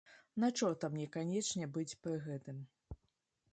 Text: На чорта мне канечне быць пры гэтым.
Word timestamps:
На 0.43 0.47
чорта 0.59 0.89
мне 0.93 1.05
канечне 1.17 1.69
быць 1.77 1.97
пры 2.05 2.17
гэтым. 2.31 2.67